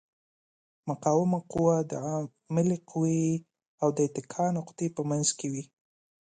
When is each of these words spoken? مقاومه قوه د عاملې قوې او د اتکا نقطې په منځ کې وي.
مقاومه 0.89 1.39
قوه 1.51 1.75
د 1.91 1.93
عاملې 2.05 2.77
قوې 2.89 3.23
او 3.81 3.87
د 3.95 3.97
اتکا 4.07 4.45
نقطې 4.57 4.87
په 4.95 5.01
منځ 5.09 5.27
کې 5.39 5.47
وي. 5.53 5.63